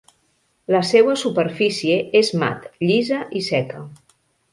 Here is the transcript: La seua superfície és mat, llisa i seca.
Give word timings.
La 0.75 0.79
seua 0.91 1.17
superfície 1.23 1.97
és 2.21 2.31
mat, 2.45 2.65
llisa 2.87 3.21
i 3.41 3.43
seca. 3.49 3.83